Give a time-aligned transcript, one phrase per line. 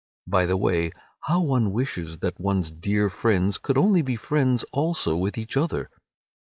[0.25, 0.93] By the way,
[1.25, 5.91] how one wishes that one's dear friends would only be friends also with each other.